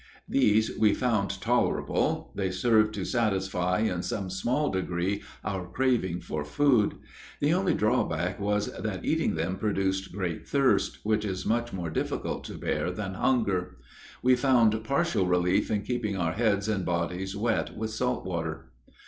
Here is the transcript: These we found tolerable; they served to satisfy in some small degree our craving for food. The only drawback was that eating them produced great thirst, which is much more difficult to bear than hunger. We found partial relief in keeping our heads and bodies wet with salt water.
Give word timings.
These 0.27 0.75
we 0.79 0.95
found 0.95 1.39
tolerable; 1.41 2.31
they 2.35 2.49
served 2.49 2.95
to 2.95 3.05
satisfy 3.05 3.81
in 3.81 4.01
some 4.01 4.31
small 4.31 4.71
degree 4.71 5.21
our 5.43 5.67
craving 5.67 6.21
for 6.21 6.43
food. 6.43 6.95
The 7.39 7.53
only 7.53 7.75
drawback 7.75 8.39
was 8.39 8.65
that 8.75 9.05
eating 9.05 9.35
them 9.35 9.57
produced 9.57 10.11
great 10.11 10.47
thirst, 10.47 11.01
which 11.03 11.23
is 11.23 11.45
much 11.45 11.71
more 11.71 11.91
difficult 11.91 12.43
to 12.45 12.55
bear 12.55 12.89
than 12.89 13.13
hunger. 13.13 13.77
We 14.23 14.35
found 14.35 14.83
partial 14.83 15.27
relief 15.27 15.69
in 15.69 15.83
keeping 15.83 16.17
our 16.17 16.31
heads 16.33 16.67
and 16.67 16.83
bodies 16.83 17.35
wet 17.37 17.77
with 17.77 17.91
salt 17.91 18.25
water. 18.25 18.71